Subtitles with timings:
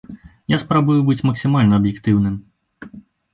[0.53, 2.41] Я спрабую быць максімальна аб'ектыўным.